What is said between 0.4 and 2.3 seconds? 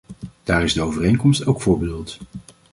Daar is de overeenkomst ook voor bedoeld.